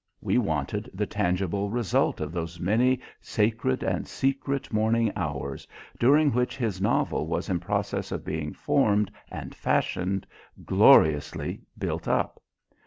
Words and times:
We 0.19 0.39
wanted 0.39 0.89
the 0.95 1.05
tangible 1.05 1.69
result 1.69 2.21
of 2.21 2.31
those 2.31 2.59
many 2.59 3.01
sacred 3.19 3.83
and 3.83 4.07
secret 4.07 4.73
morning 4.73 5.13
hours 5.15 5.67
during 5.99 6.31
which 6.31 6.57
his 6.57 6.81
novel 6.81 7.27
was 7.27 7.49
in 7.49 7.59
process 7.59 8.11
of 8.11 8.25
being 8.25 8.51
formed 8.51 9.11
and 9.29 9.53
fashioned, 9.53 10.25
gloriously 10.65 11.61
built 11.77 12.07
up. 12.07 12.41